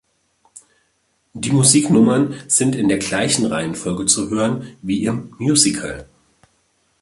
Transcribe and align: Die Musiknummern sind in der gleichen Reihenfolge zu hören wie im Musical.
Die 1.35 1.51
Musiknummern 1.51 2.33
sind 2.47 2.75
in 2.75 2.87
der 2.89 2.97
gleichen 2.97 3.45
Reihenfolge 3.45 4.07
zu 4.07 4.31
hören 4.31 4.65
wie 4.81 5.05
im 5.05 5.35
Musical. 5.37 6.07